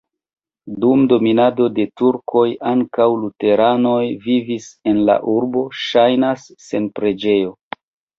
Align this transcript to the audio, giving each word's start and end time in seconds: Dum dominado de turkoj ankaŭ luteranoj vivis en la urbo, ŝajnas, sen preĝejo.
Dum 0.83 1.01
dominado 1.09 1.65
de 1.73 1.83
turkoj 2.01 2.45
ankaŭ 2.69 3.07
luteranoj 3.25 3.99
vivis 4.23 4.65
en 4.93 5.03
la 5.11 5.19
urbo, 5.35 5.63
ŝajnas, 5.83 6.49
sen 6.71 6.89
preĝejo. 6.97 7.53